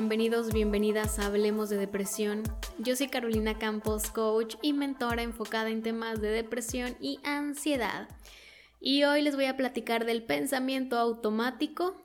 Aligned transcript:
bienvenidos, 0.00 0.50
bienvenidas 0.54 1.18
a 1.18 1.26
Hablemos 1.26 1.68
de 1.68 1.76
Depresión. 1.76 2.42
Yo 2.78 2.96
soy 2.96 3.08
Carolina 3.08 3.58
Campos, 3.58 4.10
coach 4.10 4.56
y 4.62 4.72
mentora 4.72 5.22
enfocada 5.22 5.68
en 5.68 5.82
temas 5.82 6.22
de 6.22 6.30
depresión 6.30 6.96
y 7.02 7.20
ansiedad. 7.22 8.08
Y 8.80 9.04
hoy 9.04 9.20
les 9.20 9.36
voy 9.36 9.44
a 9.44 9.58
platicar 9.58 10.06
del 10.06 10.22
pensamiento 10.22 10.96
automático. 10.96 12.02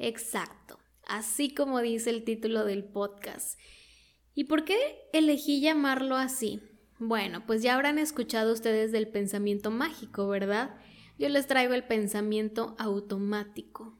Exacto, 0.00 0.80
así 1.06 1.54
como 1.54 1.80
dice 1.80 2.10
el 2.10 2.24
título 2.24 2.64
del 2.64 2.82
podcast. 2.82 3.56
¿Y 4.34 4.44
por 4.44 4.64
qué 4.64 4.76
elegí 5.12 5.60
llamarlo 5.60 6.16
así? 6.16 6.60
Bueno, 6.98 7.46
pues 7.46 7.62
ya 7.62 7.76
habrán 7.76 8.00
escuchado 8.00 8.52
ustedes 8.52 8.90
del 8.90 9.06
pensamiento 9.06 9.70
mágico, 9.70 10.26
¿verdad? 10.26 10.74
Yo 11.20 11.28
les 11.28 11.46
traigo 11.46 11.72
el 11.74 11.84
pensamiento 11.84 12.74
automático, 12.80 13.96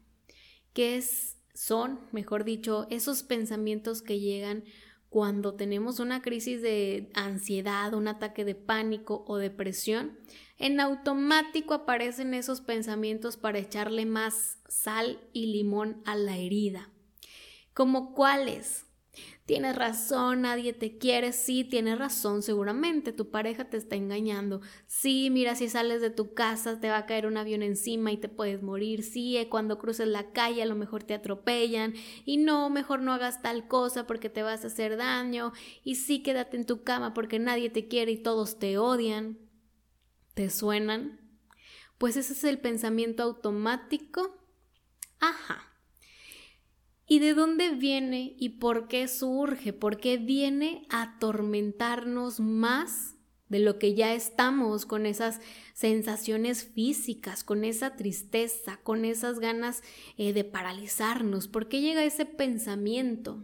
que 0.73 0.97
es 0.97 1.37
son, 1.57 2.01
mejor 2.13 2.45
dicho, 2.45 2.87
esos 2.91 3.23
pensamientos 3.23 4.03
que 4.03 4.21
llegan 4.21 4.65
cuando 5.09 5.55
tenemos 5.55 6.01
una 6.01 6.21
crisis 6.21 6.61
de 6.61 7.11
ansiedad, 7.15 7.95
un 7.95 8.09
ataque 8.09 8.45
de 8.45 8.55
pánico 8.55 9.25
o 9.27 9.39
depresión, 9.39 10.19
en 10.59 10.81
automático 10.81 11.73
aparecen 11.73 12.35
esos 12.35 12.61
pensamientos 12.61 13.39
para 13.39 13.59
echarle 13.59 14.05
más 14.05 14.59
sal 14.69 15.19
y 15.33 15.47
limón 15.47 16.03
a 16.05 16.15
la 16.17 16.37
herida. 16.37 16.91
¿Como 17.73 18.15
cuáles? 18.15 18.85
Tienes 19.47 19.77
razón, 19.77 20.43
nadie 20.43 20.73
te 20.73 20.99
quiere. 20.99 21.33
Sí, 21.33 21.63
tienes 21.63 21.99
razón, 21.99 22.43
seguramente 22.43 23.13
tu 23.13 23.31
pareja 23.31 23.71
te 23.71 23.77
está 23.77 23.95
engañando. 23.95 24.61
Sí, 24.87 25.31
mira, 25.31 25.55
si 25.55 25.69
sales 25.69 26.01
de 26.01 26.11
tu 26.11 26.35
casa 26.35 26.81
te 26.81 26.89
va 26.89 26.99
a 26.99 27.07
caer 27.07 27.27
un 27.27 27.37
avión 27.37 27.63
encima 27.63 28.11
y 28.11 28.17
te 28.17 28.29
puedes 28.29 28.63
morir. 28.63 29.05
Sí, 29.05 29.37
eh, 29.37 29.49
cuando 29.49 29.79
cruces 29.79 30.09
la 30.09 30.33
calle 30.33 30.63
a 30.63 30.67
lo 30.67 30.75
mejor 30.75 31.05
te 31.05 31.15
atropellan. 31.15 31.95
Y 32.25 32.39
no, 32.39 32.71
mejor 32.71 33.01
no 33.01 33.13
hagas 33.13 33.41
tal 33.41 33.69
cosa 33.69 34.07
porque 34.07 34.29
te 34.29 34.43
vas 34.43 34.65
a 34.65 34.67
hacer 34.67 34.97
daño. 34.97 35.53
Y 35.85 35.95
sí, 35.95 36.23
quédate 36.23 36.57
en 36.57 36.67
tu 36.67 36.83
cama 36.83 37.15
porque 37.15 37.39
nadie 37.39 37.71
te 37.71 37.87
quiere 37.87 38.13
y 38.13 38.23
todos 38.23 38.59
te 38.59 38.79
odian. 38.79 39.39
¿Te 40.35 40.51
suenan? 40.51 41.21
Pues 41.99 42.17
ese 42.17 42.33
es 42.33 42.45
el 42.45 42.59
pensamiento 42.59 43.23
automático. 43.23 44.37
Ajá. 45.21 45.76
¿Y 47.17 47.19
de 47.19 47.33
dónde 47.33 47.71
viene 47.71 48.37
y 48.39 48.59
por 48.59 48.89
qué 48.89 49.09
surge? 49.09 49.73
¿Por 49.73 49.97
qué 49.97 50.19
viene 50.19 50.87
a 50.91 51.01
atormentarnos 51.01 52.41
más 52.41 53.15
de 53.49 53.59
lo 53.59 53.79
que 53.79 53.95
ya 53.95 54.13
estamos 54.13 54.85
con 54.85 55.07
esas 55.07 55.41
sensaciones 55.73 56.65
físicas, 56.65 57.43
con 57.43 57.65
esa 57.65 57.97
tristeza, 57.97 58.77
con 58.83 59.07
esas 59.07 59.39
ganas 59.39 59.83
eh, 60.19 60.35
de 60.35 60.45
paralizarnos? 60.45 61.49
¿Por 61.49 61.69
qué 61.69 61.81
llega 61.81 62.05
ese 62.05 62.27
pensamiento? 62.27 63.43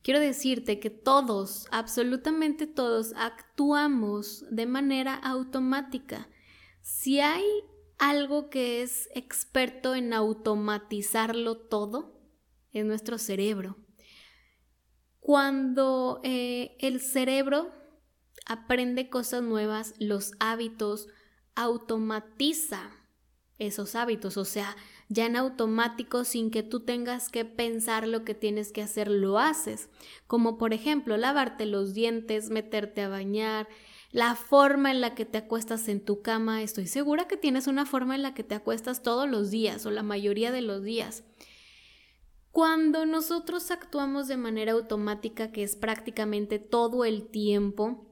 Quiero 0.00 0.18
decirte 0.18 0.80
que 0.80 0.88
todos, 0.88 1.66
absolutamente 1.70 2.66
todos, 2.66 3.12
actuamos 3.18 4.46
de 4.50 4.64
manera 4.64 5.14
automática. 5.14 6.30
Si 6.80 7.20
hay 7.20 7.44
algo 7.98 8.48
que 8.48 8.80
es 8.80 9.10
experto 9.14 9.94
en 9.94 10.14
automatizarlo 10.14 11.58
todo, 11.58 12.18
en 12.72 12.88
nuestro 12.88 13.18
cerebro. 13.18 13.76
Cuando 15.20 16.20
eh, 16.24 16.76
el 16.80 17.00
cerebro 17.00 17.72
aprende 18.46 19.10
cosas 19.10 19.42
nuevas, 19.42 19.94
los 19.98 20.32
hábitos, 20.40 21.08
automatiza 21.54 22.90
esos 23.58 23.94
hábitos, 23.94 24.38
o 24.38 24.46
sea, 24.46 24.74
ya 25.08 25.26
en 25.26 25.36
automático 25.36 26.24
sin 26.24 26.50
que 26.50 26.62
tú 26.62 26.80
tengas 26.80 27.28
que 27.28 27.44
pensar 27.44 28.08
lo 28.08 28.24
que 28.24 28.34
tienes 28.34 28.72
que 28.72 28.80
hacer, 28.80 29.10
lo 29.10 29.38
haces. 29.38 29.90
Como 30.26 30.56
por 30.56 30.72
ejemplo, 30.72 31.16
lavarte 31.18 31.66
los 31.66 31.92
dientes, 31.92 32.48
meterte 32.48 33.02
a 33.02 33.08
bañar, 33.08 33.68
la 34.12 34.34
forma 34.34 34.90
en 34.90 35.00
la 35.00 35.14
que 35.14 35.26
te 35.26 35.38
acuestas 35.38 35.88
en 35.88 36.04
tu 36.04 36.22
cama. 36.22 36.62
Estoy 36.62 36.86
segura 36.86 37.28
que 37.28 37.36
tienes 37.36 37.66
una 37.66 37.86
forma 37.86 38.14
en 38.14 38.22
la 38.22 38.34
que 38.34 38.44
te 38.44 38.54
acuestas 38.54 39.02
todos 39.02 39.28
los 39.28 39.50
días 39.50 39.84
o 39.84 39.90
la 39.90 40.02
mayoría 40.02 40.50
de 40.52 40.62
los 40.62 40.82
días. 40.82 41.24
Cuando 42.52 43.06
nosotros 43.06 43.70
actuamos 43.70 44.26
de 44.26 44.36
manera 44.36 44.72
automática, 44.72 45.52
que 45.52 45.62
es 45.62 45.76
prácticamente 45.76 46.58
todo 46.58 47.04
el 47.04 47.28
tiempo, 47.28 48.10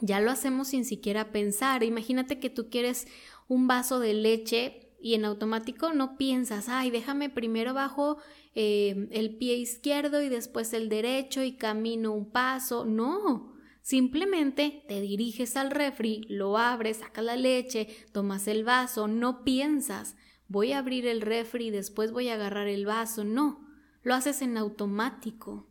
ya 0.00 0.20
lo 0.20 0.30
hacemos 0.30 0.68
sin 0.68 0.84
siquiera 0.84 1.32
pensar. 1.32 1.82
Imagínate 1.82 2.38
que 2.38 2.50
tú 2.50 2.68
quieres 2.70 3.06
un 3.48 3.66
vaso 3.66 3.98
de 3.98 4.14
leche 4.14 4.88
y 5.00 5.14
en 5.14 5.24
automático 5.24 5.92
no 5.92 6.16
piensas, 6.16 6.68
ay, 6.68 6.90
déjame 6.90 7.30
primero 7.30 7.72
bajo 7.72 8.18
eh, 8.54 9.08
el 9.12 9.36
pie 9.36 9.56
izquierdo 9.56 10.22
y 10.22 10.28
después 10.28 10.72
el 10.72 10.88
derecho 10.88 11.42
y 11.42 11.56
camino 11.56 12.12
un 12.12 12.30
paso. 12.30 12.84
No, 12.84 13.54
simplemente 13.80 14.84
te 14.88 15.00
diriges 15.00 15.56
al 15.56 15.70
refri, 15.70 16.26
lo 16.28 16.58
abres, 16.58 16.98
sacas 16.98 17.24
la 17.24 17.36
leche, 17.36 17.88
tomas 18.12 18.48
el 18.48 18.64
vaso, 18.64 19.08
no 19.08 19.44
piensas, 19.44 20.16
voy 20.48 20.72
a 20.72 20.78
abrir 20.78 21.06
el 21.06 21.20
refri 21.20 21.68
y 21.68 21.70
después 21.70 22.12
voy 22.12 22.28
a 22.28 22.34
agarrar 22.34 22.68
el 22.68 22.84
vaso. 22.84 23.24
No, 23.24 23.67
lo 24.08 24.14
haces 24.14 24.42
en 24.42 24.56
automático. 24.56 25.68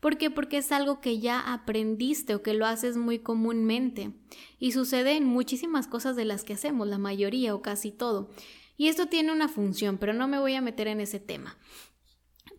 ¿Por 0.00 0.16
qué? 0.16 0.30
Porque 0.30 0.58
es 0.58 0.72
algo 0.72 1.00
que 1.00 1.18
ya 1.18 1.52
aprendiste 1.52 2.34
o 2.34 2.42
que 2.42 2.54
lo 2.54 2.64
haces 2.64 2.96
muy 2.96 3.18
comúnmente. 3.18 4.12
Y 4.58 4.72
sucede 4.72 5.16
en 5.16 5.24
muchísimas 5.24 5.86
cosas 5.86 6.16
de 6.16 6.24
las 6.24 6.44
que 6.44 6.54
hacemos, 6.54 6.88
la 6.88 6.98
mayoría 6.98 7.54
o 7.54 7.60
casi 7.60 7.90
todo. 7.90 8.30
Y 8.76 8.88
esto 8.88 9.06
tiene 9.06 9.32
una 9.32 9.48
función, 9.48 9.98
pero 9.98 10.14
no 10.14 10.26
me 10.26 10.38
voy 10.38 10.54
a 10.54 10.62
meter 10.62 10.88
en 10.88 11.00
ese 11.00 11.20
tema. 11.20 11.58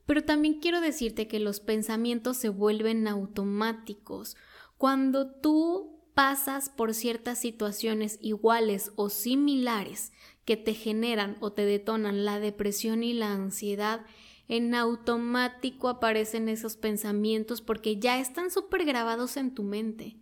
Pero 0.05 0.23
también 0.23 0.59
quiero 0.59 0.81
decirte 0.81 1.27
que 1.27 1.39
los 1.39 1.59
pensamientos 1.61 2.37
se 2.37 2.49
vuelven 2.49 3.07
automáticos. 3.07 4.35
Cuando 4.77 5.31
tú 5.31 6.01
pasas 6.13 6.69
por 6.69 6.93
ciertas 6.93 7.39
situaciones 7.39 8.19
iguales 8.21 8.91
o 8.97 9.09
similares 9.09 10.11
que 10.45 10.57
te 10.57 10.73
generan 10.73 11.37
o 11.39 11.53
te 11.53 11.65
detonan 11.65 12.25
la 12.25 12.39
depresión 12.39 13.03
y 13.03 13.13
la 13.13 13.31
ansiedad, 13.31 14.05
en 14.51 14.75
automático 14.75 15.87
aparecen 15.87 16.49
esos 16.49 16.75
pensamientos 16.75 17.61
porque 17.61 17.99
ya 17.99 18.19
están 18.19 18.51
súper 18.51 18.83
grabados 18.83 19.37
en 19.37 19.55
tu 19.55 19.63
mente. 19.63 20.17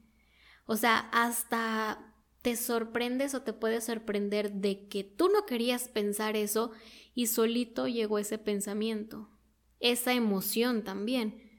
O 0.67 0.77
sea, 0.77 1.09
hasta 1.11 2.13
te 2.43 2.55
sorprendes 2.55 3.33
o 3.33 3.41
te 3.41 3.53
puedes 3.53 3.85
sorprender 3.85 4.51
de 4.51 4.87
que 4.87 5.03
tú 5.03 5.29
no 5.29 5.47
querías 5.47 5.87
pensar 5.87 6.35
eso 6.35 6.71
y 7.15 7.25
solito 7.25 7.87
llegó 7.87 8.19
ese 8.19 8.37
pensamiento, 8.37 9.31
esa 9.79 10.13
emoción 10.13 10.83
también. 10.83 11.49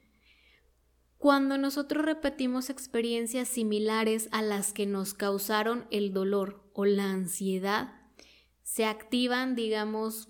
Cuando 1.18 1.58
nosotros 1.58 2.04
repetimos 2.04 2.70
experiencias 2.70 3.48
similares 3.48 4.28
a 4.30 4.42
las 4.42 4.72
que 4.72 4.86
nos 4.86 5.12
causaron 5.12 5.88
el 5.90 6.12
dolor 6.12 6.70
o 6.72 6.84
la 6.84 7.10
ansiedad, 7.10 8.00
se 8.62 8.84
activan, 8.84 9.56
digamos, 9.56 10.28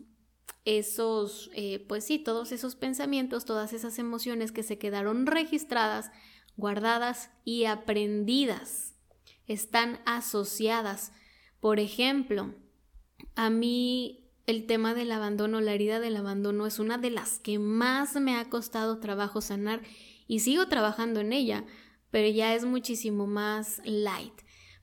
esos, 0.65 1.51
eh, 1.55 1.85
pues 1.89 2.05
sí, 2.05 2.19
todos 2.19 2.53
esos 2.53 2.77
pensamientos, 2.77 3.45
todas 3.45 3.73
esas 3.73 3.99
emociones 3.99 4.53
que 4.53 4.63
se 4.63 4.79
quedaron 4.79 5.27
registradas, 5.27 6.11
guardadas 6.57 7.31
y 7.45 7.65
aprendidas, 7.65 8.95
están 9.47 10.01
asociadas. 10.05 11.13
Por 11.61 11.81
ejemplo, 11.81 12.55
a 13.35 13.51
mí 13.51 14.31
el 14.47 14.67
tema 14.67 14.95
del 14.95 15.13
abandono, 15.13 15.61
la 15.61 15.73
herida 15.73 16.01
del 16.01 16.17
abandono 16.17 16.67
es 16.67 16.79
una 16.79 16.99
de 16.99 17.11
las 17.11 17.39
que 17.39 17.59
más 17.59 18.15
me 18.17 18.37
ha 18.37 18.49
costado 18.49 18.99
trabajo 18.99 19.41
sanar 19.41 19.83
y 20.27 20.41
sigo 20.41 20.69
trabajando 20.69 21.21
en 21.21 21.33
ella, 21.33 21.65
pero 22.11 22.29
ya 22.29 22.55
es 22.55 22.65
muchísimo 22.65 23.27
más 23.27 23.81
light. 23.85 24.35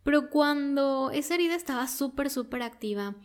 Pero 0.04 0.30
cuando 0.30 1.12
esa 1.12 1.36
herida 1.36 1.56
estaba 1.56 1.88
súper, 1.88 2.30
súper 2.30 2.62
activa, 2.62 3.16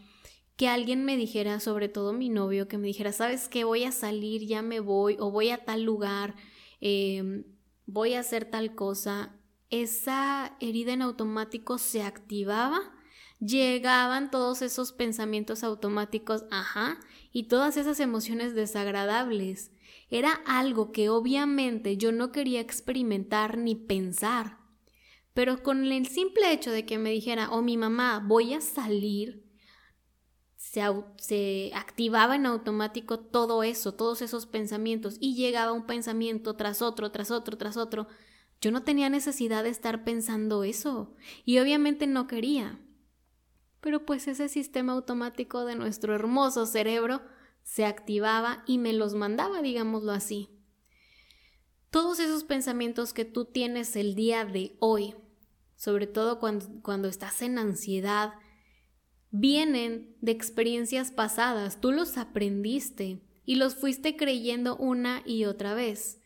que 0.63 0.69
alguien 0.69 1.05
me 1.05 1.17
dijera, 1.17 1.59
sobre 1.59 1.89
todo 1.89 2.13
mi 2.13 2.29
novio, 2.29 2.69
que 2.69 2.79
me 2.79 2.87
dijera, 2.87 3.11
¿sabes 3.11 3.49
qué? 3.49 3.65
Voy 3.65 3.83
a 3.83 3.91
salir, 3.91 4.47
ya 4.47 4.63
me 4.63 4.79
voy, 4.79 5.17
o 5.19 5.33
voy 5.33 5.51
a 5.51 5.65
tal 5.65 5.83
lugar, 5.83 6.37
em, 6.81 7.43
voy 7.85 8.15
a 8.15 8.21
hacer 8.21 8.45
tal 8.45 8.77
cosa, 8.77 9.35
esa 9.71 10.57
herida 10.61 10.93
en 10.93 11.03
automático 11.03 11.79
se 11.79 12.05
activaba, 12.05 12.79
llegaban 13.41 14.31
todos 14.31 14.63
esos 14.63 14.93
pensamientos 14.93 15.65
automáticos, 15.65 16.45
ajá, 16.53 17.01
y 17.33 17.49
todas 17.49 17.77
esas 17.77 17.99
emociones 17.99 18.55
desagradables. 18.55 19.73
Era 20.11 20.31
algo 20.47 20.93
que 20.93 21.09
obviamente 21.09 21.97
yo 21.97 22.13
no 22.13 22.31
quería 22.31 22.61
experimentar 22.61 23.59
ni 23.59 23.75
pensar. 23.75 24.59
Pero 25.35 25.61
con 25.65 25.85
el 25.85 26.07
simple 26.07 26.53
hecho 26.53 26.71
de 26.71 26.87
que 26.87 26.99
me 26.99 27.11
dijera, 27.11 27.51
oh, 27.51 27.63
mi 27.63 27.77
mamá, 27.77 28.25
voy 28.25 28.55
a 28.55 28.61
salir, 28.61 29.51
se, 30.63 31.73
activaba 31.75 32.37
en 32.37 32.47
automático 32.47 33.19
todo 33.19 33.63
eso, 33.65 33.93
todos 33.93 34.23
esos 34.23 34.47
pensamientos 34.47 35.17
y 35.19 35.35
llegaba 35.35 35.73
un 35.73 35.87
pensamiento 35.87 36.55
tras 36.55 36.83
otro, 36.83 37.11
tras 37.11 37.31
otro, 37.31 37.59
tras 37.59 37.77
otro. 37.77 38.07
Yo 38.61 38.71
no 38.71 38.83
tenía 38.83 39.11
necesidad 39.11 39.65
de 39.65 39.71
estar 39.71 40.05
pensando 40.05 40.63
eso 40.63 41.15
y 41.45 41.59
obviamente 41.59 42.07
no 42.07 42.29
quería. 42.29 42.81
Pero 43.81 44.07
pues 44.07 44.29
ese 44.29 44.49
sistema 44.49 44.93
automático 44.93 45.65
de 45.65 45.75
nuestro 45.75 46.15
hermoso 46.15 46.65
cerebro 46.65 47.23
se 47.65 47.85
activaba 47.85 48.63
y 48.67 48.79
me 48.79 48.93
los 48.93 49.15
mandaba, 49.15 49.63
digámoslo 49.63 50.13
así. 50.13 50.49
todos 51.91 52.21
esos 52.21 52.45
pensamientos 52.45 53.13
que 53.13 53.27
tú 53.27 53.45
tienes 53.45 53.97
el 53.97 54.15
día 54.15 54.47
de 54.47 54.77
hoy, 54.79 55.15
sobre 55.77 56.07
todo 56.07 56.39
cuando, 56.39 56.67
cuando 56.83 57.09
estás 57.09 57.43
en 57.43 57.59
ansiedad, 57.59 58.33
vienen 59.33 60.15
de 60.21 60.31
experiencias 60.31 61.11
pasadas, 61.11 61.81
tú 61.81 61.91
los 61.91 62.17
aprendiste 62.17 63.21
y 63.45 63.57
los 63.57 63.75
fuiste 63.75 64.17
creyendo 64.17 64.77
una 64.77 65.23
y 65.27 65.47
otra 65.47 65.75
vez. 65.75 66.21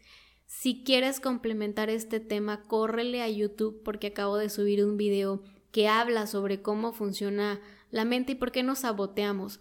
Si 0.47 0.85
quieres 0.85 1.21
complementar 1.21 1.89
este 1.89 2.21
tema, 2.21 2.63
córrele 2.65 3.23
a 3.23 3.29
YouTube 3.29 3.83
porque 3.83 4.09
acabo 4.09 4.37
de 4.37 4.51
subir 4.51 4.85
un 4.85 4.97
video 4.97 5.43
que 5.73 5.89
habla 5.89 6.27
sobre 6.27 6.63
cómo 6.63 6.93
funciona 6.93 7.61
la 7.91 8.05
mente 8.05 8.33
y 8.33 8.35
por 8.35 8.53
qué 8.53 8.63
nos 8.63 8.81
saboteamos. 8.81 9.61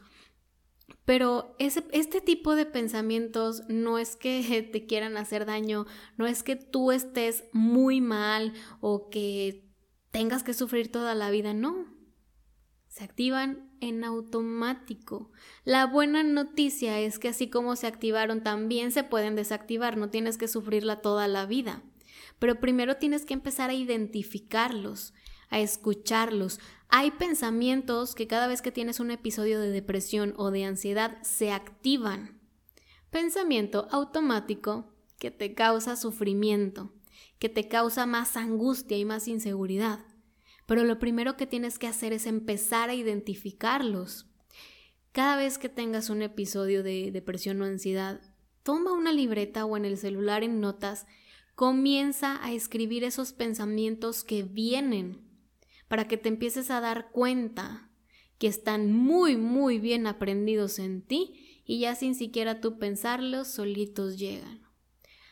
Pero 1.05 1.55
este 1.59 2.21
tipo 2.21 2.55
de 2.55 2.65
pensamientos 2.65 3.63
no 3.67 3.99
es 3.99 4.15
que 4.15 4.67
te 4.71 4.85
quieran 4.85 5.17
hacer 5.17 5.45
daño, 5.45 5.85
no 6.17 6.25
es 6.25 6.41
que 6.41 6.55
tú 6.55 6.91
estés 6.91 7.45
muy 7.51 8.01
mal 8.01 8.53
o 8.81 9.09
que 9.09 9.65
tengas 10.11 10.43
que 10.43 10.53
sufrir 10.53 10.91
toda 10.91 11.13
la 11.13 11.29
vida, 11.29 11.53
no. 11.53 11.94
Se 12.95 13.03
activan 13.03 13.69
en 13.81 14.05
automático. 14.05 15.29
La 15.65 15.85
buena 15.85 16.23
noticia 16.23 16.97
es 17.01 17.19
que 17.19 17.27
así 17.27 17.49
como 17.49 17.75
se 17.75 17.87
activaron, 17.87 18.41
también 18.41 18.93
se 18.93 19.03
pueden 19.03 19.35
desactivar, 19.35 19.97
no 19.97 20.09
tienes 20.09 20.37
que 20.37 20.47
sufrirla 20.47 21.01
toda 21.01 21.27
la 21.27 21.45
vida. 21.45 21.83
Pero 22.39 22.61
primero 22.61 22.95
tienes 22.95 23.25
que 23.25 23.33
empezar 23.33 23.69
a 23.69 23.73
identificarlos, 23.73 25.13
a 25.49 25.59
escucharlos. 25.59 26.61
Hay 26.87 27.11
pensamientos 27.11 28.15
que 28.15 28.27
cada 28.27 28.47
vez 28.47 28.61
que 28.61 28.71
tienes 28.71 29.01
un 29.01 29.11
episodio 29.11 29.59
de 29.59 29.71
depresión 29.71 30.33
o 30.37 30.49
de 30.49 30.63
ansiedad 30.63 31.21
se 31.21 31.51
activan. 31.51 32.39
Pensamiento 33.09 33.89
automático 33.91 34.95
que 35.19 35.31
te 35.31 35.53
causa 35.53 35.97
sufrimiento, 35.97 36.93
que 37.39 37.49
te 37.49 37.67
causa 37.67 38.05
más 38.05 38.37
angustia 38.37 38.97
y 38.97 39.03
más 39.03 39.27
inseguridad. 39.27 39.99
Pero 40.65 40.83
lo 40.83 40.99
primero 40.99 41.37
que 41.37 41.45
tienes 41.45 41.77
que 41.77 41.87
hacer 41.87 42.13
es 42.13 42.25
empezar 42.25 42.89
a 42.89 42.95
identificarlos. 42.95 44.27
Cada 45.11 45.37
vez 45.37 45.57
que 45.57 45.69
tengas 45.69 46.09
un 46.09 46.21
episodio 46.21 46.83
de 46.83 47.11
depresión 47.11 47.61
o 47.61 47.65
ansiedad, 47.65 48.21
toma 48.63 48.93
una 48.93 49.13
libreta 49.13 49.65
o 49.65 49.77
en 49.77 49.85
el 49.85 49.97
celular 49.97 50.43
en 50.43 50.59
notas, 50.59 51.05
comienza 51.53 52.43
a 52.43 52.51
escribir 52.51 53.03
esos 53.03 53.31
pensamientos 53.31 54.23
que 54.23 54.43
vienen 54.43 55.21
para 55.87 56.07
que 56.07 56.17
te 56.17 56.29
empieces 56.29 56.71
a 56.71 56.81
dar 56.81 57.11
cuenta 57.11 57.89
que 58.39 58.47
están 58.47 58.91
muy, 58.91 59.37
muy 59.37 59.79
bien 59.79 60.07
aprendidos 60.07 60.79
en 60.79 61.01
ti 61.01 61.61
y 61.63 61.79
ya 61.79 61.95
sin 61.95 62.15
siquiera 62.15 62.59
tú 62.59 62.77
pensarlos, 62.77 63.47
solitos 63.47 64.17
llegan. 64.17 64.61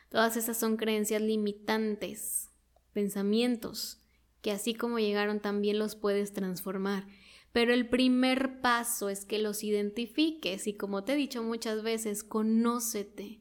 Todas 0.10 0.38
esas 0.38 0.58
son 0.58 0.78
creencias 0.78 1.22
limitantes, 1.22 2.52
pensamientos 2.94 4.03
que 4.44 4.52
así 4.52 4.76
como 4.76 5.00
llegaron 5.00 5.40
también 5.40 5.80
los 5.80 5.96
puedes 5.96 6.34
transformar. 6.34 7.08
Pero 7.54 7.74
el 7.74 7.88
primer 7.88 8.60
paso 8.60 9.08
es 9.08 9.26
que 9.26 9.40
los 9.40 9.64
identifiques 9.64 10.68
y 10.68 10.74
como 10.74 11.06
te 11.06 11.14
he 11.14 11.16
dicho 11.16 11.42
muchas 11.42 11.82
veces, 11.82 12.26
conócete. 12.26 13.40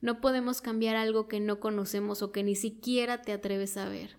No 0.00 0.20
podemos 0.20 0.60
cambiar 0.60 0.96
algo 0.96 1.28
que 1.28 1.38
no 1.38 1.60
conocemos 1.60 2.20
o 2.20 2.32
que 2.32 2.42
ni 2.42 2.56
siquiera 2.56 3.22
te 3.22 3.32
atreves 3.32 3.76
a 3.76 3.88
ver. 3.88 4.16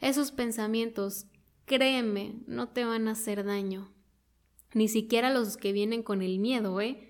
Esos 0.00 0.30
pensamientos, 0.30 1.24
créeme, 1.64 2.42
no 2.46 2.68
te 2.68 2.84
van 2.84 3.08
a 3.08 3.12
hacer 3.12 3.42
daño. 3.42 3.94
Ni 4.74 4.88
siquiera 4.88 5.32
los 5.32 5.56
que 5.56 5.72
vienen 5.72 6.02
con 6.02 6.20
el 6.20 6.38
miedo, 6.38 6.82
¿eh? 6.82 7.08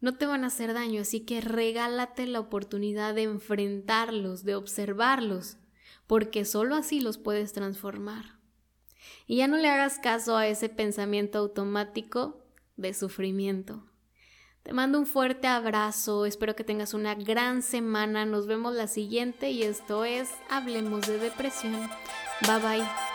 No 0.00 0.16
te 0.16 0.24
van 0.24 0.44
a 0.44 0.46
hacer 0.46 0.72
daño, 0.72 1.02
así 1.02 1.20
que 1.20 1.42
regálate 1.42 2.26
la 2.26 2.40
oportunidad 2.40 3.14
de 3.14 3.24
enfrentarlos, 3.24 4.44
de 4.44 4.54
observarlos 4.54 5.58
porque 6.10 6.44
solo 6.44 6.74
así 6.74 6.98
los 6.98 7.18
puedes 7.18 7.52
transformar. 7.52 8.34
Y 9.28 9.36
ya 9.36 9.46
no 9.46 9.58
le 9.58 9.68
hagas 9.68 10.00
caso 10.00 10.36
a 10.36 10.48
ese 10.48 10.68
pensamiento 10.68 11.38
automático 11.38 12.42
de 12.76 12.94
sufrimiento. 12.94 13.84
Te 14.64 14.72
mando 14.72 14.98
un 14.98 15.06
fuerte 15.06 15.46
abrazo, 15.46 16.26
espero 16.26 16.56
que 16.56 16.64
tengas 16.64 16.94
una 16.94 17.14
gran 17.14 17.62
semana, 17.62 18.26
nos 18.26 18.48
vemos 18.48 18.74
la 18.74 18.88
siguiente 18.88 19.52
y 19.52 19.62
esto 19.62 20.04
es 20.04 20.28
Hablemos 20.48 21.06
de 21.06 21.18
Depresión. 21.18 21.88
Bye 22.44 22.58
bye. 22.58 23.09